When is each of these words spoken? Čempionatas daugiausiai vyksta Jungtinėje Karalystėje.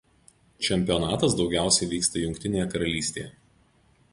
Čempionatas 0.67 1.35
daugiausiai 1.41 1.91
vyksta 1.91 2.25
Jungtinėje 2.25 2.67
Karalystėje. 2.73 3.29